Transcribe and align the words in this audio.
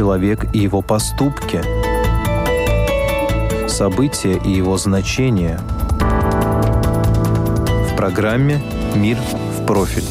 человек 0.00 0.46
и 0.54 0.60
его 0.60 0.80
поступки, 0.80 1.62
события 3.68 4.32
и 4.32 4.50
его 4.50 4.78
значения. 4.78 5.60
В 7.90 7.96
программе 7.98 8.62
«Мир 8.94 9.18
в 9.18 9.66
профиль». 9.66 10.06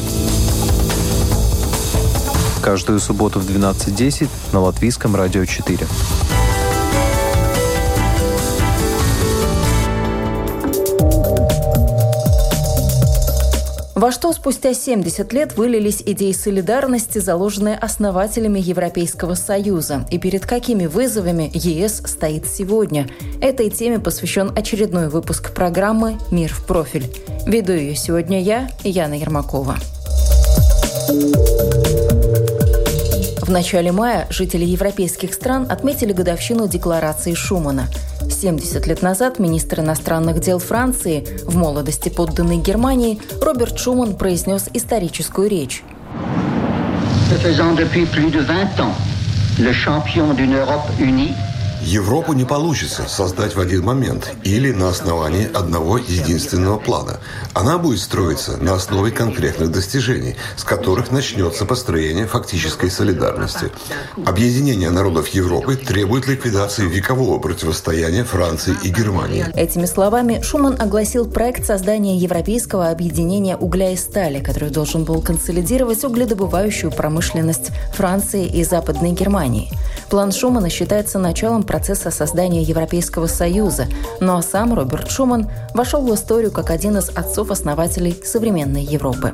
Каждую 2.62 3.00
субботу 3.00 3.40
в 3.40 3.50
12.10 3.50 4.28
на 4.52 4.60
Латвийском 4.60 5.16
радио 5.16 5.44
4. 5.44 5.84
Во 14.00 14.12
что 14.12 14.32
спустя 14.32 14.72
70 14.72 15.30
лет 15.34 15.58
вылились 15.58 16.00
идеи 16.00 16.32
солидарности, 16.32 17.18
заложенные 17.18 17.76
основателями 17.76 18.58
Европейского 18.58 19.34
Союза, 19.34 20.06
и 20.10 20.16
перед 20.16 20.46
какими 20.46 20.86
вызовами 20.86 21.50
ЕС 21.52 22.00
стоит 22.06 22.46
сегодня. 22.46 23.10
Этой 23.42 23.68
теме 23.68 23.98
посвящен 23.98 24.52
очередной 24.56 25.10
выпуск 25.10 25.52
программы 25.52 26.16
«Мир 26.30 26.50
в 26.50 26.64
профиль». 26.64 27.14
Веду 27.44 27.74
ее 27.74 27.94
сегодня 27.94 28.40
я, 28.42 28.70
Яна 28.84 29.18
Ермакова. 29.18 29.76
В 33.42 33.50
начале 33.50 33.92
мая 33.92 34.26
жители 34.30 34.64
европейских 34.64 35.34
стран 35.34 35.66
отметили 35.68 36.14
годовщину 36.14 36.68
декларации 36.68 37.34
Шумана– 37.34 37.86
70 38.40 38.86
лет 38.86 39.02
назад 39.02 39.38
министр 39.38 39.80
иностранных 39.80 40.40
дел 40.40 40.58
Франции, 40.58 41.26
в 41.44 41.56
молодости 41.56 42.08
подданный 42.08 42.56
Германии, 42.56 43.20
Роберт 43.42 43.78
Шуман 43.78 44.16
произнес 44.16 44.70
историческую 44.72 45.50
речь. 45.50 45.82
Faisant 47.42 47.74
depuis 47.76 48.06
plus 48.06 48.30
de 48.30 48.40
20 48.40 48.80
ans 48.80 48.94
le 49.58 49.72
champion 49.72 50.34
d'une 50.34 50.54
Europe 50.54 50.88
unie, 50.98 51.34
Европу 51.80 52.34
не 52.34 52.44
получится 52.44 53.04
создать 53.08 53.56
в 53.56 53.60
один 53.60 53.82
момент 53.82 54.30
или 54.44 54.70
на 54.70 54.90
основании 54.90 55.50
одного 55.52 55.96
единственного 55.96 56.78
плана. 56.78 57.20
Она 57.54 57.78
будет 57.78 58.00
строиться 58.00 58.58
на 58.58 58.74
основе 58.74 59.10
конкретных 59.10 59.70
достижений, 59.70 60.36
с 60.56 60.64
которых 60.64 61.10
начнется 61.10 61.64
построение 61.64 62.26
фактической 62.26 62.90
солидарности. 62.90 63.70
Объединение 64.26 64.90
народов 64.90 65.28
Европы 65.28 65.76
требует 65.76 66.26
ликвидации 66.26 66.86
векового 66.86 67.38
противостояния 67.38 68.24
Франции 68.24 68.74
и 68.82 68.90
Германии. 68.90 69.46
Этими 69.54 69.86
словами 69.86 70.42
Шуман 70.42 70.80
огласил 70.80 71.26
проект 71.26 71.64
создания 71.64 72.16
Европейского 72.16 72.90
объединения 72.90 73.56
угля 73.56 73.92
и 73.92 73.96
стали, 73.96 74.40
который 74.40 74.70
должен 74.70 75.04
был 75.04 75.22
консолидировать 75.22 76.04
угледобывающую 76.04 76.92
промышленность 76.92 77.70
Франции 77.94 78.46
и 78.46 78.64
Западной 78.64 79.12
Германии. 79.12 79.70
План 80.10 80.32
Шумана 80.32 80.68
считается 80.68 81.20
началом 81.20 81.62
процесса 81.62 82.10
создания 82.10 82.62
Европейского 82.62 83.28
Союза, 83.28 83.86
но 84.20 84.42
сам 84.42 84.74
Роберт 84.74 85.08
Шуман 85.08 85.48
вошел 85.72 86.02
в 86.02 86.12
историю 86.12 86.50
как 86.50 86.70
один 86.70 86.98
из 86.98 87.10
отцов-основателей 87.10 88.20
современной 88.24 88.82
Европы. 88.82 89.32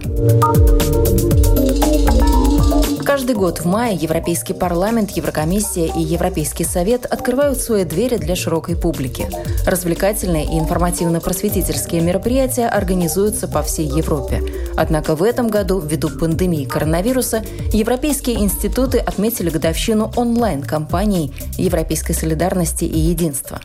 Каждый 3.17 3.35
год 3.35 3.61
в 3.61 3.65
мае 3.65 3.97
Европейский 3.97 4.53
парламент, 4.53 5.13
Еврокомиссия 5.13 5.91
и 5.91 6.01
Европейский 6.03 6.65
совет 6.65 7.07
открывают 7.07 7.59
свои 7.59 7.85
двери 7.85 8.19
для 8.19 8.37
широкой 8.37 8.77
публики. 8.77 9.27
Развлекательные 9.65 10.45
и 10.45 10.59
информативно-просветительские 10.59 12.03
мероприятия 12.03 12.69
организуются 12.69 13.49
по 13.49 13.63
всей 13.63 13.87
Европе. 13.87 14.43
Однако 14.77 15.17
в 15.17 15.23
этом 15.23 15.49
году, 15.49 15.81
ввиду 15.81 16.11
пандемии 16.11 16.67
коронавируса, 16.67 17.43
европейские 17.73 18.37
институты 18.41 18.99
отметили 18.99 19.49
годовщину 19.49 20.13
онлайн-кампании 20.15 21.33
Европейской 21.57 22.13
солидарности 22.13 22.85
и 22.85 22.99
единства. 22.99 23.63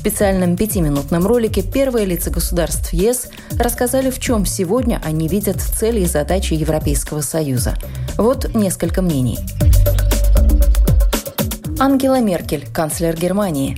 В 0.00 0.02
специальном 0.02 0.56
пятиминутном 0.56 1.26
ролике 1.26 1.62
первые 1.62 2.06
лица 2.06 2.30
государств 2.30 2.94
ЕС 2.94 3.28
рассказали, 3.58 4.08
в 4.08 4.18
чем 4.18 4.46
сегодня 4.46 4.98
они 5.04 5.28
видят 5.28 5.60
цели 5.60 6.00
и 6.00 6.06
задачи 6.06 6.54
Европейского 6.54 7.20
Союза. 7.20 7.74
Вот 8.16 8.54
несколько 8.54 9.02
мнений. 9.02 9.38
Ангела 11.78 12.18
Меркель, 12.18 12.64
канцлер 12.72 13.14
Германии. 13.14 13.76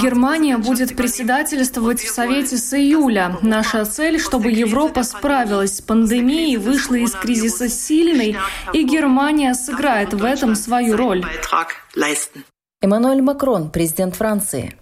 Германия 0.00 0.56
будет 0.56 0.96
председательствовать 0.96 1.98
в 1.98 2.08
Совете 2.08 2.58
с 2.58 2.72
июля. 2.74 3.38
Наша 3.42 3.84
цель, 3.86 4.20
чтобы 4.20 4.52
Европа 4.52 5.02
справилась 5.02 5.78
с 5.78 5.80
пандемией, 5.80 6.58
вышла 6.58 6.94
из 6.94 7.10
кризиса 7.10 7.68
сильной, 7.68 8.36
и 8.72 8.84
Германия 8.84 9.54
сыграет 9.54 10.14
в 10.14 10.22
этом 10.22 10.54
свою 10.54 10.96
роль. 10.96 11.24
Эммануэль 12.80 13.22
Макрон, 13.22 13.70
президент 13.70 14.14
Франции. 14.14 14.72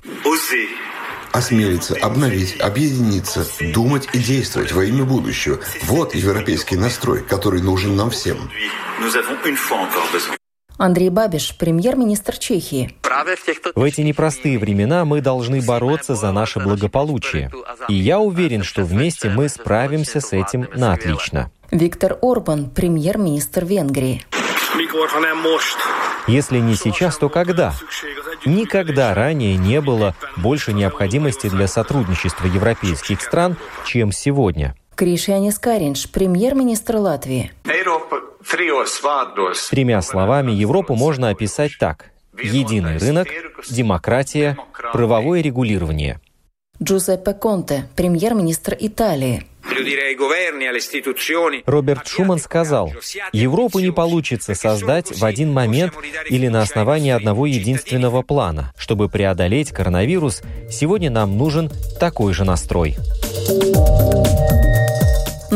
Осмелиться, 1.33 1.97
обновить, 2.03 2.61
объединиться, 2.61 3.47
думать 3.73 4.07
и 4.13 4.19
действовать 4.19 4.73
во 4.73 4.85
имя 4.85 5.05
будущего. 5.05 5.61
Вот 5.85 6.15
европейский 6.15 6.77
настрой, 6.77 7.23
который 7.23 7.63
нужен 7.63 7.97
нам 7.97 8.11
всем. 8.11 8.51
Андрей 10.77 11.09
Бабиш, 11.09 11.57
премьер-министр 11.57 12.37
Чехии. 12.37 12.95
В 13.75 13.83
эти 13.83 14.03
непростые 14.03 14.59
времена 14.59 15.07
мы 15.07 15.23
должны 15.23 15.63
бороться 15.63 16.15
за 16.15 16.33
наше 16.33 16.61
благополучие. 16.61 17.51
И 17.89 17.95
я 17.95 18.19
уверен, 18.19 18.63
что 18.63 18.83
вместе 18.83 19.31
мы 19.31 19.49
справимся 19.49 20.21
с 20.21 20.35
этим 20.35 20.69
на 20.75 20.93
отлично. 20.93 21.51
Виктор 21.71 22.19
Орбан, 22.21 22.69
премьер-министр 22.69 23.65
Венгрии. 23.65 24.23
Если 26.27 26.59
не 26.59 26.75
сейчас, 26.75 27.19
то 27.19 27.29
когда? 27.29 27.75
Никогда 28.45 29.15
ранее 29.15 29.57
не 29.57 29.81
было 29.81 30.15
больше 30.37 30.73
необходимости 30.73 31.49
для 31.49 31.69
сотрудничества 31.69 32.47
европейских 32.47 33.21
стран, 33.21 33.57
чем 33.85 34.13
сегодня. 34.13 34.75
Кришьянис 34.97 35.59
Каринш, 35.59 36.11
премьер-министр 36.11 36.97
Латвии. 36.97 37.53
Тремя 39.71 40.03
словами 40.03 40.53
Европу 40.53 40.95
можно 40.95 41.29
описать 41.29 41.73
так. 41.79 42.11
Единый 42.43 42.99
рынок, 42.99 43.29
демократия, 43.69 44.57
правовое 44.93 45.41
регулирование. 45.43 46.21
Джузеппе 46.83 47.33
Конте, 47.33 47.89
премьер-министр 47.97 48.77
Италии. 48.79 49.47
Роберт 51.67 52.07
Шуман 52.07 52.39
сказал, 52.39 52.93
Европу 53.33 53.79
не 53.79 53.93
получится 53.93 54.55
создать 54.55 55.17
в 55.19 55.25
один 55.25 55.53
момент 55.53 55.95
или 56.29 56.49
на 56.49 56.63
основании 56.63 57.13
одного 57.13 57.47
единственного 57.47 58.23
плана. 58.23 58.73
Чтобы 58.77 59.09
преодолеть 59.09 59.71
коронавирус, 59.71 60.43
сегодня 60.71 61.11
нам 61.11 61.37
нужен 61.37 61.71
такой 61.99 62.33
же 62.33 62.45
настрой. 62.45 62.97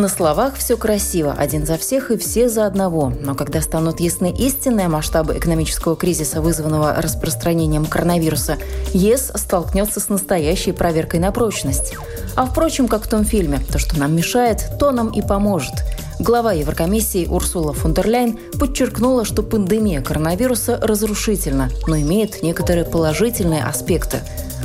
На 0.00 0.08
словах 0.08 0.54
все 0.56 0.78
красиво, 0.78 1.34
один 1.36 1.66
за 1.66 1.76
всех 1.76 2.10
и 2.10 2.16
все 2.16 2.48
за 2.48 2.64
одного. 2.64 3.12
Но 3.20 3.34
когда 3.34 3.60
станут 3.60 4.00
ясны 4.00 4.34
истинные 4.34 4.88
масштабы 4.88 5.36
экономического 5.36 5.94
кризиса, 5.94 6.40
вызванного 6.40 6.94
распространением 6.94 7.84
коронавируса, 7.84 8.56
ЕС 8.94 9.30
столкнется 9.34 10.00
с 10.00 10.08
настоящей 10.08 10.72
проверкой 10.72 11.20
на 11.20 11.32
прочность. 11.32 11.96
А 12.34 12.46
впрочем, 12.46 12.88
как 12.88 13.04
в 13.04 13.10
том 13.10 13.26
фильме, 13.26 13.60
то, 13.70 13.78
что 13.78 13.98
нам 13.98 14.16
мешает, 14.16 14.70
то 14.78 14.90
нам 14.90 15.10
и 15.10 15.20
поможет. 15.20 15.74
Глава 16.18 16.54
Еврокомиссии 16.54 17.26
Урсула 17.26 17.74
фон 17.74 17.92
дер 17.92 18.08
Ляйн 18.08 18.38
подчеркнула, 18.58 19.26
что 19.26 19.42
пандемия 19.42 20.00
коронавируса 20.00 20.78
разрушительна, 20.80 21.68
но 21.86 21.98
имеет 21.98 22.42
некоторые 22.42 22.86
положительные 22.86 23.64
аспекты. 23.64 24.20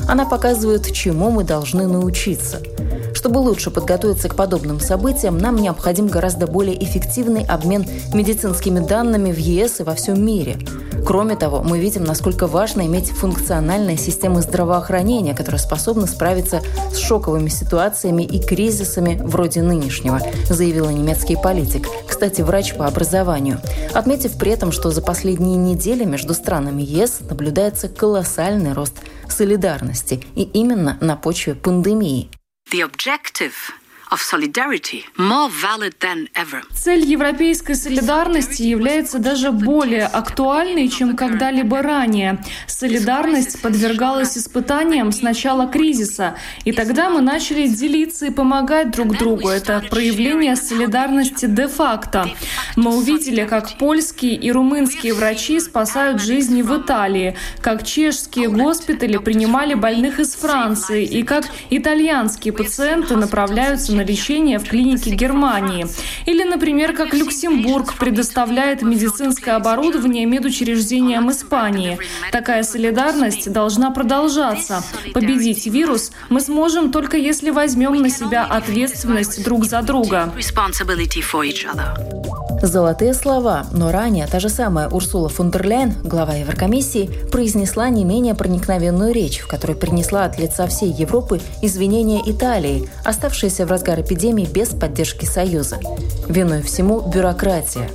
Она 0.07 0.23
показывает, 0.23 0.93
чему 0.93 1.29
мы 1.29 1.43
должны 1.43 1.87
научиться– 1.87 2.61
чтобы 3.25 3.39
лучше 3.39 3.71
подготовиться 3.71 4.29
к 4.29 4.35
подобным 4.35 4.79
событиям, 4.79 5.39
нам 5.39 5.55
необходим 5.55 6.05
гораздо 6.05 6.45
более 6.45 6.77
эффективный 6.83 7.43
обмен 7.43 7.83
медицинскими 8.13 8.77
данными 8.77 9.31
в 9.31 9.39
ЕС 9.39 9.79
и 9.79 9.83
во 9.83 9.95
всем 9.95 10.23
мире. 10.23 10.59
Кроме 11.03 11.35
того, 11.35 11.63
мы 11.63 11.79
видим, 11.79 12.03
насколько 12.03 12.45
важно 12.45 12.85
иметь 12.85 13.09
функциональные 13.09 13.97
системы 13.97 14.43
здравоохранения, 14.43 15.33
которые 15.33 15.57
способны 15.57 16.05
справиться 16.05 16.61
с 16.93 16.99
шоковыми 16.99 17.49
ситуациями 17.49 18.21
и 18.21 18.39
кризисами 18.39 19.19
вроде 19.19 19.63
нынешнего, 19.63 20.21
заявила 20.47 20.91
немецкий 20.91 21.35
политик, 21.35 21.87
кстати, 22.07 22.41
врач 22.41 22.75
по 22.75 22.85
образованию, 22.85 23.59
отметив 23.95 24.37
при 24.37 24.51
этом, 24.51 24.71
что 24.71 24.91
за 24.91 25.01
последние 25.01 25.57
недели 25.57 26.05
между 26.05 26.35
странами 26.35 26.83
ЕС 26.83 27.21
наблюдается 27.27 27.87
колоссальный 27.87 28.73
рост 28.73 28.97
солидарности, 29.27 30.23
и 30.35 30.43
именно 30.43 30.99
на 31.01 31.15
почве 31.15 31.55
пандемии. 31.55 32.29
the 32.75 32.81
objective. 32.81 33.71
Цель 36.73 37.03
европейской 37.05 37.73
солидарности 37.73 38.61
является 38.61 39.17
даже 39.17 39.51
более 39.51 40.05
актуальной, 40.05 40.89
чем 40.89 41.15
когда-либо 41.15 41.81
ранее. 41.81 42.43
Солидарность 42.67 43.61
подвергалась 43.61 44.37
испытаниям 44.37 45.11
с 45.11 45.21
начала 45.21 45.67
кризиса, 45.67 46.35
и 46.65 46.71
тогда 46.71 47.09
мы 47.09 47.21
начали 47.21 47.67
делиться 47.67 48.27
и 48.27 48.29
помогать 48.29 48.91
друг 48.91 49.17
другу. 49.17 49.49
Это 49.49 49.83
проявление 49.89 50.55
солидарности 50.55 51.47
де-факто. 51.47 52.29
Мы 52.75 52.95
увидели, 52.95 53.45
как 53.45 53.77
польские 53.77 54.35
и 54.35 54.51
румынские 54.51 55.13
врачи 55.13 55.59
спасают 55.59 56.21
жизни 56.21 56.61
в 56.61 56.77
Италии, 56.77 57.35
как 57.61 57.83
чешские 57.83 58.49
госпитали 58.49 59.17
принимали 59.17 59.73
больных 59.73 60.19
из 60.19 60.35
Франции 60.35 61.03
и 61.05 61.23
как 61.23 61.45
итальянские 61.69 62.53
пациенты 62.53 63.15
направляются 63.15 63.94
на 63.95 64.01
лечение 64.01 64.59
в 64.59 64.63
клинике 64.63 65.11
Германии. 65.11 65.87
Или, 66.25 66.43
например, 66.43 66.93
как 66.93 67.13
Люксембург 67.13 67.95
предоставляет 67.95 68.81
медицинское 68.81 69.51
оборудование 69.51 70.25
медучреждениям 70.25 71.31
Испании. 71.31 71.97
Такая 72.31 72.63
солидарность 72.63 73.51
должна 73.51 73.91
продолжаться. 73.91 74.83
Победить 75.13 75.65
вирус 75.65 76.11
мы 76.29 76.41
сможем 76.41 76.91
только 76.91 77.17
если 77.17 77.49
возьмем 77.49 77.95
на 78.01 78.09
себя 78.09 78.43
ответственность 78.43 79.43
друг 79.43 79.65
за 79.65 79.81
друга. 79.81 80.33
Золотые 82.61 83.13
слова, 83.13 83.65
но 83.71 83.91
ранее 83.91 84.27
та 84.27 84.39
же 84.39 84.49
самая 84.49 84.87
Урсула 84.89 85.29
фон 85.29 85.51
дер 85.51 85.67
Ляйен, 85.67 85.93
глава 86.03 86.33
Еврокомиссии, 86.33 87.09
произнесла 87.31 87.89
не 87.89 88.03
менее 88.03 88.33
проникновенную 88.33 89.13
речь, 89.13 89.39
в 89.39 89.47
которой 89.47 89.75
принесла 89.75 90.25
от 90.25 90.39
лица 90.39 90.65
всей 90.67 90.91
Европы 90.91 91.41
извинения 91.61 92.21
Италии, 92.25 92.89
оставшейся 93.03 93.65
в 93.65 93.71
разгар 93.85 94.01
эпидемии 94.01 94.45
без 94.45 94.69
поддержки 94.69 95.25
Союза. 95.25 95.79
Виной 96.27 96.63
всему 96.63 97.01
бюрократия. 97.01 97.87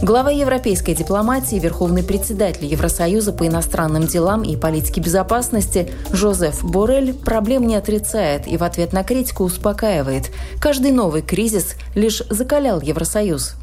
Глава 0.00 0.30
европейской 0.30 0.94
дипломатии, 0.94 1.56
верховный 1.56 2.02
председатель 2.02 2.64
Евросоюза 2.64 3.32
по 3.32 3.46
иностранным 3.46 4.06
делам 4.06 4.42
и 4.42 4.56
политике 4.56 5.02
безопасности 5.02 5.90
Жозеф 6.12 6.64
Борель 6.64 7.12
проблем 7.12 7.66
не 7.66 7.76
отрицает 7.76 8.46
и 8.46 8.56
в 8.56 8.64
ответ 8.64 8.92
на 8.94 9.04
критику 9.04 9.44
успокаивает. 9.44 10.30
Каждый 10.62 10.92
новый 10.92 11.20
кризис 11.20 11.74
лишь 11.94 12.22
закалял 12.30 12.80
Евросоюз. 12.80 13.56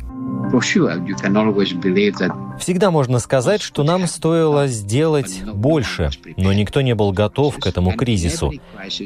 Всегда 2.60 2.92
можно 2.92 3.20
сказать, 3.20 3.62
что 3.62 3.84
нам 3.84 4.08
стоило 4.08 4.68
сделать 4.68 5.44
больше, 5.44 6.10
но 6.38 6.54
никто 6.54 6.82
не 6.82 6.96
был 6.96 7.12
готов 7.12 7.58
к 7.58 7.68
этому 7.68 7.94
кризису. 7.94 8.54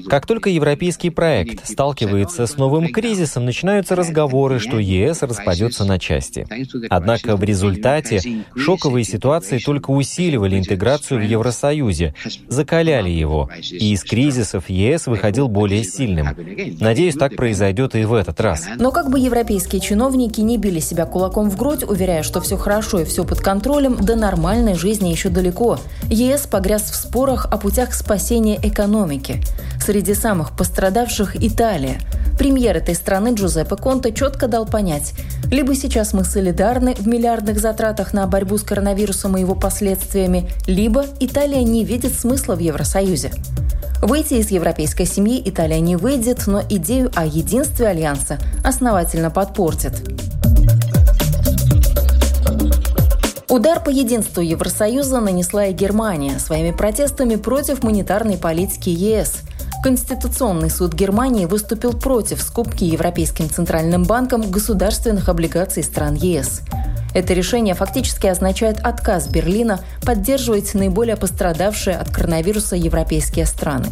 Как 0.07 0.25
только 0.25 0.49
европейский 0.49 1.09
проект 1.09 1.67
сталкивается 1.67 2.45
с 2.45 2.57
новым 2.57 2.91
кризисом, 2.91 3.45
начинаются 3.45 3.95
разговоры, 3.95 4.59
что 4.59 4.79
ЕС 4.79 5.23
распадется 5.23 5.85
на 5.85 5.97
части. 5.99 6.45
Однако 6.89 7.35
в 7.35 7.43
результате 7.43 8.43
шоковые 8.55 9.03
ситуации 9.03 9.57
только 9.57 9.91
усиливали 9.91 10.57
интеграцию 10.57 11.19
в 11.19 11.23
Евросоюзе, 11.23 12.13
закаляли 12.47 13.09
его, 13.09 13.49
и 13.71 13.93
из 13.93 14.03
кризисов 14.03 14.69
ЕС 14.69 15.07
выходил 15.07 15.47
более 15.47 15.83
сильным. 15.83 16.27
Надеюсь, 16.79 17.15
так 17.15 17.35
произойдет 17.35 17.95
и 17.95 18.03
в 18.03 18.13
этот 18.13 18.39
раз. 18.39 18.67
Но 18.77 18.91
как 18.91 19.09
бы 19.09 19.19
европейские 19.19 19.81
чиновники 19.81 20.41
не 20.41 20.57
били 20.57 20.79
себя 20.79 21.05
кулаком 21.05 21.38
в 21.47 21.55
грудь, 21.55 21.83
уверяя, 21.83 22.23
что 22.23 22.41
все 22.41 22.57
хорошо 22.57 23.01
и 23.01 23.05
все 23.05 23.23
под 23.23 23.39
контролем, 23.39 23.97
до 23.97 24.15
нормальной 24.15 24.73
жизни 24.73 25.09
еще 25.09 25.29
далеко. 25.29 25.77
ЕС 26.09 26.47
погряз 26.47 26.89
в 26.89 26.95
спорах 26.95 27.45
о 27.51 27.59
путях 27.59 27.93
спасения 27.93 28.59
экономики. 28.63 29.43
Среди 29.79 30.15
самых 30.15 30.57
пострадавших 30.57 31.35
Италия. 31.35 31.99
Премьер 32.39 32.77
этой 32.77 32.95
страны 32.95 33.33
Джузеппе 33.35 33.75
Конте 33.75 34.11
четко 34.11 34.47
дал 34.47 34.65
понять, 34.65 35.13
либо 35.51 35.75
сейчас 35.75 36.13
мы 36.13 36.23
солидарны 36.23 36.95
в 36.95 37.07
миллиардных 37.07 37.59
затратах 37.59 38.13
на 38.13 38.25
борьбу 38.25 38.57
с 38.57 38.63
коронавирусом 38.63 39.37
и 39.37 39.41
его 39.41 39.55
последствиями, 39.55 40.49
либо 40.65 41.05
Италия 41.19 41.63
не 41.63 41.83
видит 41.85 42.13
смысла 42.13 42.55
в 42.55 42.59
Евросоюзе. 42.59 43.31
Выйти 44.01 44.35
из 44.35 44.49
европейской 44.49 45.03
семьи 45.03 45.41
Италия 45.43 45.81
не 45.81 45.97
выйдет, 45.97 46.47
но 46.47 46.61
идею 46.61 47.11
о 47.15 47.25
единстве 47.25 47.87
Альянса 47.87 48.37
основательно 48.63 49.29
подпортит. 49.29 49.91
Удар 53.69 53.83
по 53.83 53.91
единству 53.91 54.41
Евросоюза 54.41 55.19
нанесла 55.19 55.67
и 55.67 55.73
Германия 55.73 56.39
своими 56.39 56.71
протестами 56.71 57.35
против 57.35 57.83
монетарной 57.83 58.35
политики 58.35 58.89
ЕС. 58.89 59.41
Конституционный 59.83 60.71
суд 60.71 60.95
Германии 60.95 61.45
выступил 61.45 61.93
против 61.93 62.41
скупки 62.41 62.83
Европейским 62.83 63.47
центральным 63.47 64.05
банком 64.05 64.49
государственных 64.49 65.29
облигаций 65.29 65.83
стран 65.83 66.15
ЕС. 66.15 66.61
Это 67.13 67.35
решение 67.35 67.75
фактически 67.75 68.25
означает 68.25 68.79
отказ 68.79 69.27
Берлина 69.27 69.81
поддерживать 70.01 70.73
наиболее 70.73 71.15
пострадавшие 71.15 71.95
от 71.95 72.09
коронавируса 72.09 72.75
европейские 72.75 73.45
страны. 73.45 73.85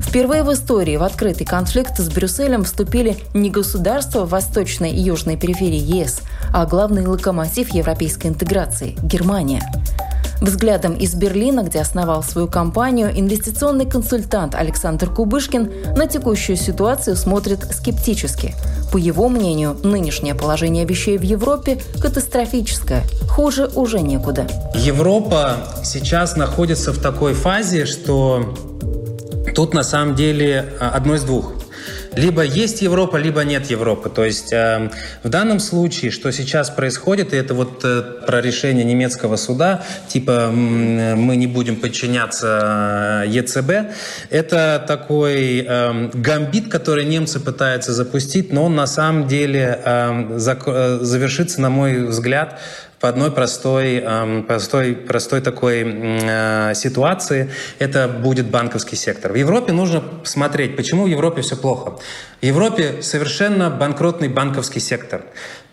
Впервые 0.00 0.42
в 0.42 0.52
истории 0.52 0.96
в 0.96 1.02
открытый 1.02 1.46
конфликт 1.46 1.98
с 1.98 2.08
Брюсселем 2.08 2.64
вступили 2.64 3.16
не 3.34 3.50
государства 3.50 4.24
восточной 4.24 4.90
и 4.90 5.00
южной 5.00 5.36
периферии 5.36 5.80
ЕС, 5.80 6.20
а 6.52 6.66
главный 6.66 7.06
локомотив 7.06 7.70
европейской 7.74 8.28
интеграции– 8.28 8.96
Германия. 9.02 9.62
Взглядом 10.40 10.94
из 10.94 11.14
Берлина, 11.14 11.62
где 11.62 11.80
основал 11.80 12.22
свою 12.22 12.46
компанию, 12.46 13.10
инвестиционный 13.14 13.86
консультант 13.86 14.54
Александр 14.54 15.08
Кубышкин 15.10 15.96
на 15.96 16.06
текущую 16.06 16.56
ситуацию 16.56 17.16
смотрит 17.16 17.66
скептически. 17.72 18.54
По 18.92 18.98
его 18.98 19.28
мнению, 19.28 19.76
нынешнее 19.82 20.34
положение 20.34 20.84
вещей 20.84 21.16
в 21.16 21.22
Европе 21.22 21.80
катастрофическое. 22.00 23.02
Хуже 23.28 23.70
уже 23.74 24.00
некуда. 24.00 24.46
Европа 24.74 25.56
сейчас 25.82 26.36
находится 26.36 26.92
в 26.92 26.98
такой 26.98 27.32
фазе, 27.32 27.86
что 27.86 28.54
тут 29.56 29.74
на 29.74 29.82
самом 29.82 30.14
деле 30.14 30.74
одно 30.78 31.14
из 31.14 31.24
двух– 31.24 31.54
либо 32.16 32.42
есть 32.42 32.80
Европа, 32.80 33.18
либо 33.18 33.44
нет 33.44 33.70
Европы. 33.70 34.08
То 34.08 34.24
есть 34.24 34.52
э, 34.52 34.90
в 35.22 35.28
данном 35.28 35.60
случае, 35.60 36.10
что 36.10 36.32
сейчас 36.32 36.70
происходит, 36.70 37.34
и 37.34 37.36
это 37.36 37.52
вот 37.52 37.84
э, 37.84 38.02
про 38.26 38.40
решение 38.40 38.84
немецкого 38.84 39.36
суда, 39.36 39.84
типа 40.08 40.50
мы 40.50 41.36
не 41.36 41.46
будем 41.46 41.76
подчиняться 41.76 43.22
э, 43.24 43.28
ЕЦБ, 43.28 43.92
это 44.30 44.82
такой 44.88 45.66
э, 45.68 46.10
гамбит, 46.14 46.70
который 46.70 47.04
немцы 47.04 47.38
пытаются 47.38 47.92
запустить, 47.92 48.50
но 48.50 48.64
он 48.64 48.74
на 48.74 48.86
самом 48.86 49.28
деле 49.28 49.78
э, 49.84 50.36
зак- 50.36 51.00
завершится, 51.00 51.60
на 51.60 51.68
мой 51.68 52.06
взгляд, 52.06 52.58
по 53.00 53.08
одной 53.08 53.30
простой, 53.30 54.02
простой, 54.46 54.94
простой 54.94 55.40
такой 55.40 55.82
э, 55.84 56.72
ситуации. 56.74 57.50
Это 57.78 58.08
будет 58.08 58.46
банковский 58.46 58.96
сектор. 58.96 59.32
В 59.32 59.36
Европе 59.36 59.72
нужно 59.72 60.02
смотреть, 60.24 60.76
почему 60.76 61.04
в 61.04 61.06
Европе 61.06 61.42
все 61.42 61.56
плохо. 61.56 61.98
В 62.40 62.44
Европе 62.44 63.02
совершенно 63.02 63.70
банкротный 63.70 64.28
банковский 64.28 64.80
сектор. 64.80 65.22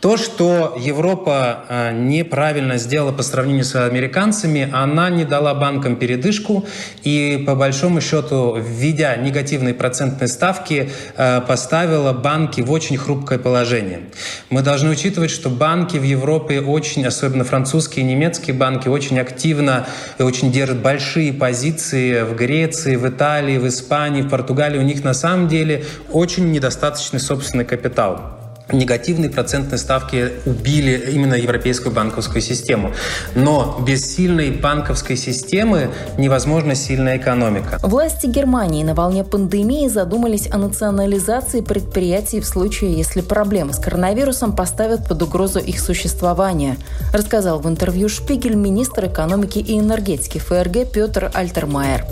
То, 0.04 0.18
что 0.18 0.78
Европа 0.78 1.64
э, 1.70 1.92
неправильно 1.94 2.78
сделала 2.78 3.14
по 3.14 3.24
сравнению 3.24 3.64
с 3.64 3.76
американцами, 3.76 4.70
она 4.74 5.10
не 5.10 5.24
дала 5.24 5.54
банкам 5.54 5.96
передышку 5.96 6.66
и, 7.04 7.42
по 7.48 7.56
большому 7.56 8.02
счету, 8.02 8.58
введя 8.58 9.16
негативные 9.16 9.74
процентные 9.74 10.28
ставки, 10.28 10.90
э, 11.16 11.42
поставила 11.48 12.12
банки 12.12 12.60
в 12.60 12.70
очень 12.72 12.98
хрупкое 12.98 13.40
положение. 13.40 14.02
Мы 14.50 14.62
должны 14.62 14.90
учитывать, 14.90 15.32
что 15.32 15.50
банки 15.50 15.96
в 15.96 16.04
Европе 16.04 16.60
очень, 16.60 17.06
французские 17.30 18.06
и 18.06 18.08
немецкие 18.08 18.56
банки, 18.56 18.88
очень 18.88 19.20
активно 19.20 19.88
и 20.18 20.24
очень 20.24 20.52
держат 20.52 20.78
большие 20.78 21.34
позиции 21.34 22.22
в 22.22 22.36
Греции, 22.36 22.96
в 22.96 23.08
Италии, 23.08 23.58
в 23.58 23.68
Испании, 23.68 24.22
в 24.22 24.30
Португалии. 24.30 24.78
У 24.78 24.84
них 24.84 25.04
на 25.04 25.14
самом 25.14 25.48
деле 25.48 25.86
очень 26.12 26.52
недостаточный 26.52 27.20
собственный 27.20 27.66
капитал 27.66 28.43
негативные 28.72 29.30
процентные 29.30 29.78
ставки 29.78 30.32
убили 30.46 31.12
именно 31.12 31.34
европейскую 31.34 31.94
банковскую 31.94 32.42
систему. 32.42 32.92
Но 33.36 33.84
без 33.86 34.16
сильной 34.16 34.52
банковской 34.52 35.16
системы 35.18 35.90
невозможна 36.18 36.76
сильная 36.76 37.18
экономика. 37.18 37.80
Власти 37.82 38.28
Германии 38.28 38.84
на 38.84 38.94
волне 38.94 39.24
пандемии 39.24 39.88
задумались 39.88 40.50
о 40.52 40.58
национализации 40.58 41.62
предприятий 41.62 42.40
в 42.40 42.46
случае, 42.46 42.94
если 42.94 43.22
проблемы 43.22 43.74
с 43.74 43.80
коронавирусом 43.80 44.56
поставят 44.56 45.08
под 45.08 45.22
угрозу 45.22 45.60
их 45.60 45.80
существование, 45.80 46.78
рассказал 47.12 47.60
в 47.60 47.68
интервью 47.68 48.10
Шпигель 48.10 48.56
министр 48.56 49.08
экономики 49.08 49.60
и 49.60 49.80
энергетики 49.80 50.38
ФРГ 50.38 50.92
Петр 50.92 51.32
Альтермайер. 51.34 52.06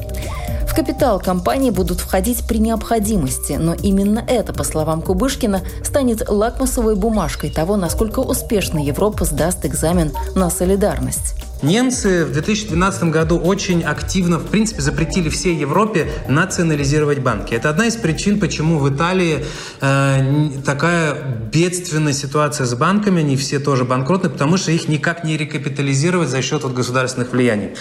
В 0.71 0.73
капитал 0.73 1.19
компании 1.19 1.69
будут 1.69 1.99
входить 1.99 2.47
при 2.47 2.57
необходимости, 2.57 3.57
но 3.59 3.73
именно 3.73 4.23
это, 4.25 4.53
по 4.53 4.63
словам 4.63 5.01
Кубышкина, 5.01 5.63
станет 5.83 6.29
лакмусовой 6.29 6.95
бумажкой 6.95 7.49
того, 7.49 7.75
насколько 7.75 8.21
успешно 8.21 8.79
Европа 8.79 9.25
сдаст 9.25 9.65
экзамен 9.65 10.13
на 10.33 10.49
солидарность. 10.49 11.35
Немцы 11.61 12.23
в 12.23 12.31
2012 12.31 13.03
году 13.11 13.37
очень 13.37 13.83
активно, 13.83 14.39
в 14.39 14.47
принципе, 14.47 14.81
запретили 14.81 15.27
всей 15.27 15.57
Европе 15.57 16.09
национализировать 16.29 17.19
банки. 17.19 17.53
Это 17.53 17.69
одна 17.69 17.87
из 17.87 17.97
причин, 17.97 18.39
почему 18.39 18.79
в 18.79 18.89
Италии 18.95 19.43
э, 19.81 20.49
такая 20.65 21.21
бедственная 21.51 22.13
ситуация 22.13 22.65
с 22.65 22.73
банками, 22.75 23.19
они 23.19 23.35
все 23.35 23.59
тоже 23.59 23.83
банкротны, 23.83 24.29
потому 24.29 24.55
что 24.55 24.71
их 24.71 24.87
никак 24.87 25.25
не 25.25 25.35
рекапитализировать 25.35 26.29
за 26.29 26.41
счет 26.41 26.63
вот 26.63 26.71
государственных 26.71 27.33
влияний. 27.33 27.71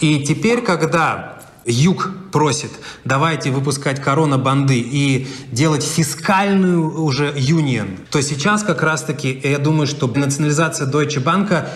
И 0.00 0.24
теперь, 0.24 0.62
когда 0.62 1.38
Юг 1.68 2.10
просит, 2.32 2.70
давайте 3.04 3.50
выпускать 3.50 4.00
корона-банды 4.00 4.78
и 4.78 5.28
делать 5.52 5.82
фискальную 5.84 7.02
уже 7.02 7.32
юнион, 7.36 7.88
то 8.10 8.20
сейчас 8.22 8.62
как 8.62 8.82
раз-таки, 8.82 9.40
я 9.42 9.58
думаю, 9.58 9.86
что 9.86 10.06
национализация 10.06 10.86
Deutsche 10.86 11.22
Bank 11.22 11.68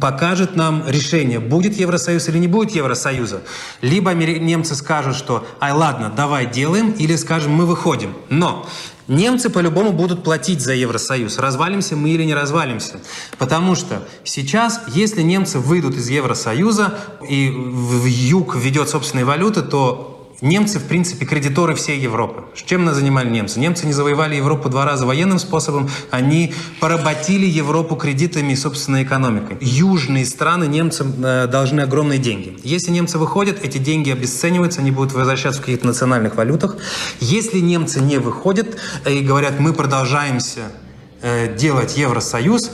покажет 0.00 0.56
нам 0.56 0.84
решение, 0.86 1.40
будет 1.40 1.78
Евросоюз 1.78 2.28
или 2.28 2.38
не 2.38 2.48
будет 2.48 2.72
Евросоюза. 2.72 3.42
Либо 3.82 4.12
немцы 4.12 4.74
скажут, 4.74 5.16
что 5.16 5.46
«ай, 5.60 5.72
ладно, 5.72 6.12
давай 6.14 6.46
делаем», 6.50 6.90
или 6.90 7.16
скажем 7.16 7.52
«мы 7.52 7.66
выходим». 7.66 8.14
Но 8.30 8.66
Немцы 9.06 9.50
по-любому 9.50 9.92
будут 9.92 10.24
платить 10.24 10.62
за 10.62 10.72
Евросоюз, 10.72 11.38
развалимся 11.38 11.94
мы 11.94 12.10
или 12.10 12.24
не 12.24 12.34
развалимся. 12.34 13.00
Потому 13.38 13.74
что 13.74 14.02
сейчас, 14.24 14.80
если 14.88 15.20
немцы 15.22 15.58
выйдут 15.58 15.94
из 15.96 16.08
Евросоюза 16.08 16.98
и 17.28 17.50
в 17.50 18.06
юг 18.06 18.56
введет 18.56 18.88
собственные 18.88 19.26
валюты, 19.26 19.60
то 19.60 20.13
Немцы, 20.40 20.78
в 20.78 20.84
принципе, 20.84 21.26
кредиторы 21.26 21.74
всей 21.74 21.98
Европы. 21.98 22.44
Чем 22.54 22.84
нас 22.84 22.96
занимали 22.96 23.30
немцы? 23.30 23.60
Немцы 23.60 23.86
не 23.86 23.92
завоевали 23.92 24.34
Европу 24.34 24.68
два 24.68 24.84
раза 24.84 25.06
военным 25.06 25.38
способом, 25.38 25.88
они 26.10 26.52
поработили 26.80 27.46
Европу 27.46 27.96
кредитами 27.96 28.52
и 28.52 28.56
собственной 28.56 29.04
экономикой. 29.04 29.56
Южные 29.60 30.26
страны 30.26 30.66
немцам 30.66 31.14
э, 31.24 31.46
должны 31.46 31.82
огромные 31.82 32.18
деньги. 32.18 32.56
Если 32.64 32.90
немцы 32.90 33.18
выходят, 33.18 33.64
эти 33.64 33.78
деньги 33.78 34.10
обесцениваются, 34.10 34.80
они 34.80 34.90
будут 34.90 35.12
возвращаться 35.12 35.60
в 35.60 35.64
каких-то 35.64 35.86
национальных 35.86 36.36
валютах. 36.36 36.76
Если 37.20 37.60
немцы 37.60 38.00
не 38.00 38.18
выходят 38.18 38.76
и 39.08 39.20
говорят, 39.20 39.60
мы 39.60 39.72
продолжаемся 39.72 40.72
э, 41.22 41.56
делать 41.56 41.96
Евросоюз, 41.96 42.72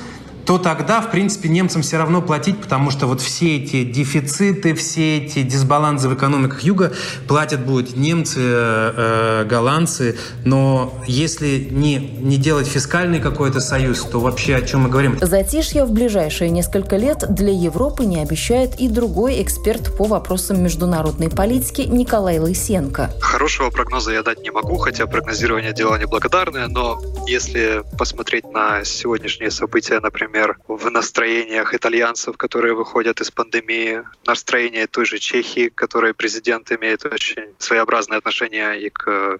то 0.50 0.59
тогда, 0.59 1.00
в 1.00 1.12
принципе, 1.12 1.49
немцам 1.49 1.83
все 1.83 1.97
равно 1.97 2.21
платить, 2.23 2.61
потому 2.61 2.90
что 2.90 3.07
вот 3.07 3.21
все 3.21 3.59
эти 3.59 3.85
дефициты, 3.85 4.75
все 4.75 5.19
эти 5.19 5.42
дисбалансы 5.42 6.09
в 6.09 6.14
экономиках 6.14 6.62
Юга 6.62 6.92
платят 7.28 7.61
будут 7.64 7.97
немцы, 7.97 8.40
э, 8.42 9.45
голландцы. 9.49 10.19
Но 10.45 10.92
если 11.07 11.69
не, 11.71 11.99
не 11.99 12.37
делать 12.37 12.66
фискальный 12.66 13.21
какой-то 13.21 13.61
союз, 13.61 14.02
то 14.02 14.19
вообще 14.19 14.57
о 14.57 14.62
чем 14.62 14.80
мы 14.80 14.88
говорим? 14.88 15.19
Затишье 15.21 15.85
в 15.85 15.92
ближайшие 15.92 16.50
несколько 16.50 16.97
лет 16.97 17.33
для 17.33 17.52
Европы 17.52 18.04
не 18.04 18.21
обещает 18.21 18.75
и 18.80 18.88
другой 18.88 19.40
эксперт 19.45 19.97
по 19.97 20.02
вопросам 20.07 20.61
международной 20.64 21.30
политики 21.30 21.83
Николай 21.83 22.40
Лысенко. 22.40 23.12
Хорошего 23.21 23.71
прогноза 23.71 24.11
я 24.11 24.25
дать 24.25 24.42
не 24.42 24.50
могу, 24.50 24.78
хотя 24.78 25.07
прогнозирование 25.07 25.73
дело 25.73 25.95
неблагодарное, 25.95 26.66
но 26.66 27.00
если 27.28 27.85
посмотреть 27.97 28.50
на 28.50 28.83
сегодняшние 28.83 29.52
события, 29.52 30.00
например, 30.00 30.39
например, 30.40 30.59
в 30.68 30.90
настроениях 30.90 31.75
итальянцев, 31.75 32.37
которые 32.37 32.75
выходят 32.75 33.20
из 33.20 33.30
пандемии, 33.30 34.02
настроение 34.26 34.87
той 34.87 35.04
же 35.04 35.18
Чехии, 35.18 35.68
которой 35.68 36.14
президент 36.14 36.73
имеет 36.73 37.04
очень 37.04 37.54
своеобразное 37.59 38.18
отношение 38.18 38.80
и 38.80 38.90
к 38.90 39.38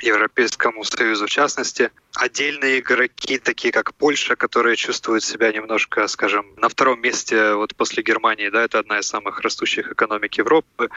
Европейскому 0.00 0.84
Союзу 0.84 1.26
в 1.26 1.30
частности. 1.30 1.90
Отдельные 2.14 2.80
игроки, 2.80 3.38
такие 3.38 3.72
как 3.72 3.94
Польша, 3.94 4.34
которые 4.34 4.74
чувствуют 4.74 5.22
себя 5.22 5.52
немножко, 5.52 6.08
скажем, 6.08 6.46
на 6.56 6.68
втором 6.68 7.00
месте 7.00 7.54
вот 7.54 7.76
после 7.76 8.02
Германии, 8.02 8.48
да, 8.48 8.64
это 8.64 8.80
одна 8.80 8.98
из 8.98 9.06
самых 9.06 9.40
растущих 9.40 9.92
экономик 9.92 10.38
Европы, 10.38 10.88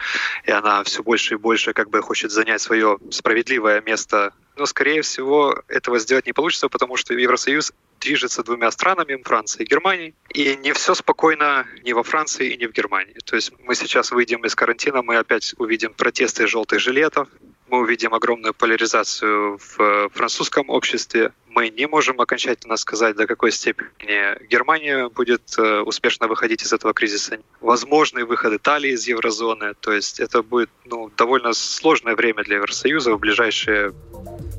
и 0.46 0.52
она 0.52 0.84
все 0.84 1.04
больше 1.04 1.36
и 1.36 1.38
больше 1.38 1.74
как 1.74 1.90
бы 1.90 2.02
хочет 2.02 2.32
занять 2.32 2.62
свое 2.62 2.98
справедливое 3.12 3.82
место 3.82 4.34
но, 4.58 4.66
скорее 4.66 5.02
всего, 5.02 5.62
этого 5.68 6.00
сделать 6.00 6.26
не 6.26 6.34
получится, 6.34 6.70
потому 6.70 6.96
что 6.98 7.14
Евросоюз 7.14 7.74
движется 8.00 8.44
двумя 8.44 8.72
странами, 8.72 9.22
Францией 9.24 9.66
и 9.66 9.70
Германией, 9.70 10.14
и 10.30 10.56
не 10.58 10.74
все 10.74 10.96
спокойно 10.96 11.66
ни 11.84 11.94
во 11.94 12.04
Франции 12.04 12.52
и 12.52 12.58
ни 12.58 12.66
в 12.66 12.72
Германии. 12.72 13.18
То 13.26 13.36
есть 13.36 13.52
мы 13.60 13.76
сейчас 13.76 14.12
выйдем 14.12 14.46
из 14.46 14.56
карантина, 14.56 15.02
мы 15.02 15.18
опять 15.18 15.56
увидим 15.58 15.94
протесты 15.94 16.48
желтых 16.48 16.80
жилетов, 16.80 17.28
мы 17.68 17.80
увидим 17.80 18.14
огромную 18.14 18.54
поляризацию 18.54 19.58
в 19.58 20.10
французском 20.14 20.70
обществе. 20.70 21.32
Мы 21.48 21.70
не 21.70 21.88
можем 21.88 22.22
окончательно 22.22 22.78
сказать, 22.78 23.16
до 23.16 23.26
какой 23.28 23.52
степени 23.52 24.48
Германия 24.48 25.10
будет 25.10 25.42
э, 25.58 25.80
успешно 25.80 26.28
выходить 26.28 26.64
из 26.64 26.74
этого 26.74 26.94
кризиса. 26.94 27.40
Возможный 27.62 28.24
выход 28.24 28.54
Италии 28.54 28.92
из 28.92 29.08
еврозоны. 29.08 29.74
То 29.80 29.94
есть 29.94 30.20
это 30.20 30.44
будет 30.44 30.70
ну, 30.86 31.10
довольно 31.18 31.54
сложное 31.54 32.16
время 32.16 32.44
для 32.44 32.58
Евросоюза 32.58 33.14
в 33.14 33.20
ближайшие 33.20 33.94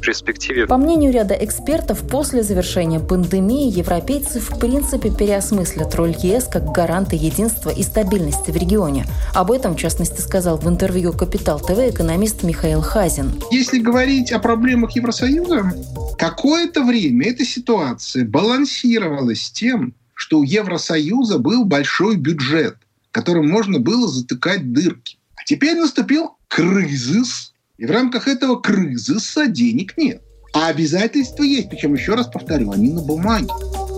перспективе. 0.00 0.66
По 0.66 0.76
мнению 0.76 1.12
ряда 1.12 1.34
экспертов, 1.34 2.00
после 2.08 2.42
завершения 2.42 3.00
пандемии 3.00 3.70
европейцы 3.70 4.40
в 4.40 4.58
принципе 4.58 5.10
переосмыслят 5.10 5.94
роль 5.94 6.14
ЕС 6.22 6.44
как 6.44 6.72
гаранта 6.72 7.16
единства 7.16 7.70
и 7.70 7.82
стабильности 7.82 8.50
в 8.50 8.56
регионе. 8.56 9.06
Об 9.34 9.50
этом, 9.50 9.74
в 9.74 9.78
частности, 9.78 10.20
сказал 10.20 10.58
в 10.58 10.68
интервью 10.68 11.12
«Капитал 11.12 11.60
ТВ» 11.60 11.78
экономист 11.78 12.42
Михаил 12.42 12.80
Хазин. 12.80 13.32
Если 13.50 13.78
говорить 13.78 14.32
о 14.32 14.38
проблемах 14.38 14.92
Евросоюза, 14.92 15.72
какое-то 16.18 16.84
время 16.84 17.30
эта 17.30 17.44
ситуация 17.44 18.24
балансировалась 18.24 19.50
тем, 19.50 19.94
что 20.14 20.38
у 20.38 20.42
Евросоюза 20.42 21.38
был 21.38 21.64
большой 21.64 22.16
бюджет, 22.16 22.76
которым 23.10 23.48
можно 23.48 23.78
было 23.78 24.08
затыкать 24.08 24.72
дырки. 24.72 25.18
А 25.36 25.44
теперь 25.44 25.76
наступил 25.76 26.36
кризис, 26.48 27.52
и 27.78 27.86
в 27.86 27.90
рамках 27.90 28.28
этого 28.28 28.60
кризиса 28.60 29.46
денег 29.46 29.96
нет. 29.96 30.22
А 30.52 30.68
обязательства 30.68 31.42
есть, 31.42 31.68
причем, 31.68 31.94
еще 31.94 32.14
раз 32.14 32.28
повторю, 32.28 32.70
они 32.70 32.92
на 32.92 33.02
бумаге. 33.02 33.48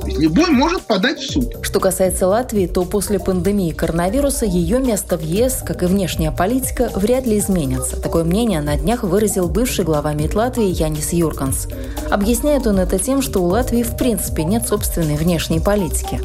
Есть 0.07 0.21
любой 0.21 0.51
может 0.51 0.83
подать 0.83 1.21
в 1.21 1.31
суд. 1.31 1.55
Что 1.63 1.81
касается 1.81 2.27
Латвии, 2.27 2.67
то 2.67 2.85
после 2.85 3.21
пандемии 3.21 3.73
коронавируса 3.73 4.47
ее 4.47 4.81
место 4.81 5.17
в 5.17 5.23
ЕС, 5.23 5.63
как 5.65 5.83
и 5.83 5.87
внешняя 5.87 6.33
политика, 6.33 6.91
вряд 6.95 7.27
ли 7.27 7.39
изменится. 7.39 8.01
Такое 8.01 8.25
мнение 8.25 8.61
на 8.61 8.77
днях 8.77 9.03
выразил 9.03 9.49
бывший 9.49 9.85
глава 9.85 10.15
МИД 10.15 10.35
Латвии 10.35 10.67
Янис 10.67 11.13
Юрканс. 11.13 11.69
Объясняет 12.11 12.67
он 12.67 12.79
это 12.81 12.99
тем, 12.99 13.23
что 13.23 13.41
у 13.41 13.47
Латвии 13.47 13.83
в 13.83 13.97
принципе 13.97 14.45
нет 14.45 14.67
собственной 14.67 15.17
внешней 15.17 15.61
политики. 15.61 16.21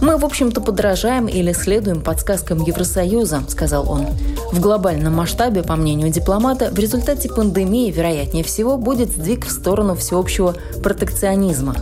«Мы, 0.00 0.16
в 0.18 0.24
общем-то, 0.24 0.60
подражаем 0.60 1.26
или 1.26 1.52
следуем 1.52 2.02
подсказкам 2.02 2.62
Евросоюза»,— 2.62 3.44
сказал 3.48 3.90
он. 3.90 4.08
В 4.52 4.60
глобальном 4.60 5.14
масштабе, 5.14 5.62
по 5.62 5.76
мнению 5.76 6.10
дипломата, 6.10 6.70
в 6.70 6.78
результате 6.78 7.30
пандемии, 7.30 7.90
вероятнее 7.90 8.44
всего, 8.44 8.76
будет 8.76 9.10
сдвиг 9.10 9.46
в 9.46 9.50
сторону 9.50 9.94
всеобщего 9.94 10.54
протекционизма. 10.82 11.74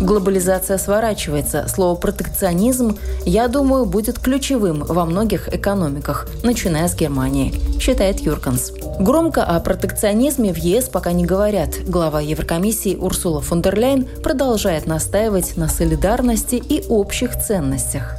Глобализация 0.00 0.78
сворачивается. 0.78 1.66
Слово 1.68 1.96
«протекционизм», 1.96 2.98
я 3.24 3.46
думаю, 3.48 3.84
будет 3.84 4.18
ключевым 4.18 4.84
во 4.84 5.04
многих 5.04 5.52
экономиках, 5.52 6.28
начиная 6.42 6.88
с 6.88 6.94
Германии, 6.94 7.54
считает 7.80 8.20
Юрканс. 8.20 8.72
Громко 9.00 9.44
о 9.44 9.58
протекционизме 9.60 10.52
в 10.52 10.56
ЕС 10.56 10.88
пока 10.88 11.12
не 11.12 11.24
говорят. 11.24 11.70
Глава 11.86 12.20
Еврокомиссии 12.20 12.96
Урсула 12.96 13.40
фон 13.40 13.62
дер 13.62 13.78
Ляйн 13.78 14.08
продолжает 14.22 14.86
настаивать 14.86 15.56
на 15.56 15.68
солидарности 15.68 16.56
и 16.56 16.84
общих 16.88 17.36
ценностях. 17.40 18.16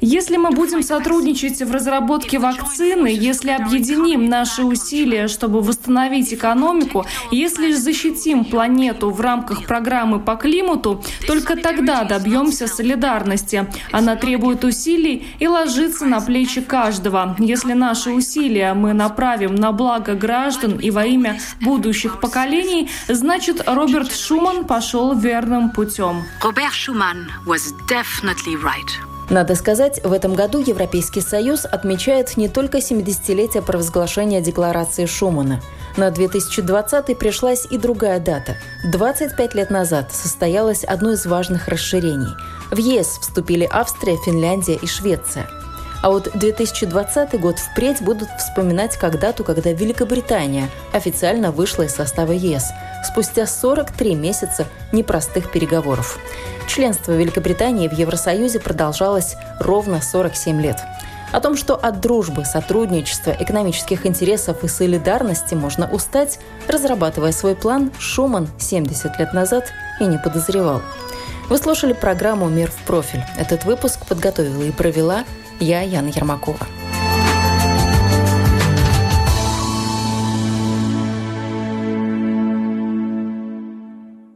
Если 0.00 0.36
мы 0.36 0.50
будем 0.50 0.82
сотрудничать 0.82 1.62
в 1.62 1.72
разработке 1.72 2.38
вакцины, 2.38 3.08
если 3.08 3.50
объединим 3.50 4.28
наши 4.28 4.62
усилия, 4.62 5.28
чтобы 5.28 5.62
восстановить 5.62 6.34
экономику, 6.34 7.06
если 7.30 7.72
защитим 7.72 8.44
планету 8.44 9.10
в 9.10 9.20
рамках 9.20 9.64
программы 9.64 10.20
по 10.20 10.36
климату, 10.36 11.02
только 11.26 11.56
тогда 11.56 12.04
добьемся 12.04 12.66
солидарности. 12.66 13.66
Она 13.90 14.16
требует 14.16 14.64
усилий 14.64 15.26
и 15.38 15.48
ложится 15.48 16.04
на 16.06 16.20
плечи 16.20 16.60
каждого. 16.60 17.36
Если 17.38 17.72
наши 17.72 18.10
усилия 18.10 18.74
мы 18.74 18.92
направим 18.92 19.54
на 19.54 19.72
благо 19.72 20.14
граждан 20.14 20.78
и 20.78 20.90
во 20.90 21.06
имя 21.06 21.40
будущих 21.60 22.20
поколений, 22.20 22.90
значит 23.08 23.62
Роберт 23.66 24.14
Шуман 24.14 24.64
пошел 24.64 25.14
верным 25.14 25.70
путем. 25.70 26.22
Роберт 26.42 26.74
Шуман 26.74 27.28
was 27.46 27.72
definitely 27.88 28.56
right. 28.56 28.89
Надо 29.30 29.54
сказать, 29.54 30.02
в 30.02 30.12
этом 30.12 30.34
году 30.34 30.58
Европейский 30.58 31.20
Союз 31.20 31.64
отмечает 31.64 32.36
не 32.36 32.48
только 32.48 32.78
70-летие 32.78 33.62
провозглашения 33.62 34.40
Декларации 34.40 35.06
Шумана. 35.06 35.60
На 35.96 36.10
2020 36.10 37.16
пришлась 37.16 37.64
и 37.70 37.78
другая 37.78 38.18
дата. 38.18 38.56
25 38.90 39.54
лет 39.54 39.70
назад 39.70 40.12
состоялось 40.12 40.82
одно 40.82 41.12
из 41.12 41.26
важных 41.26 41.68
расширений. 41.68 42.34
В 42.72 42.78
ЕС 42.78 43.18
вступили 43.20 43.68
Австрия, 43.70 44.16
Финляндия 44.16 44.74
и 44.74 44.86
Швеция. 44.88 45.48
А 46.02 46.10
вот 46.10 46.30
2020 46.34 47.38
год 47.38 47.58
впредь 47.58 48.00
будут 48.00 48.28
вспоминать 48.38 48.96
как 48.96 49.18
дату, 49.18 49.44
когда 49.44 49.72
Великобритания 49.72 50.68
официально 50.92 51.52
вышла 51.52 51.82
из 51.82 51.94
состава 51.94 52.32
ЕС 52.32 52.70
спустя 53.04 53.46
43 53.46 54.14
месяца 54.14 54.66
непростых 54.92 55.50
переговоров. 55.50 56.18
Членство 56.66 57.12
Великобритании 57.12 57.88
в 57.88 57.92
Евросоюзе 57.92 58.60
продолжалось 58.60 59.36
ровно 59.58 60.00
47 60.00 60.60
лет. 60.60 60.80
О 61.32 61.40
том, 61.40 61.56
что 61.56 61.76
от 61.76 62.00
дружбы, 62.00 62.44
сотрудничества, 62.44 63.34
экономических 63.38 64.04
интересов 64.04 64.64
и 64.64 64.68
солидарности 64.68 65.54
можно 65.54 65.88
устать, 65.88 66.40
разрабатывая 66.66 67.32
свой 67.32 67.54
план, 67.54 67.92
Шуман 67.98 68.48
70 68.58 69.18
лет 69.18 69.32
назад 69.32 69.66
и 70.00 70.04
не 70.04 70.18
подозревал. 70.18 70.82
Вы 71.48 71.58
слушали 71.58 71.92
программу 71.92 72.48
«Мир 72.48 72.70
в 72.70 72.84
профиль». 72.84 73.22
Этот 73.36 73.64
выпуск 73.64 74.06
подготовила 74.06 74.62
и 74.62 74.70
провела 74.70 75.24
я, 75.60 75.82
Яна 75.82 76.10
Ермакова. 76.10 76.66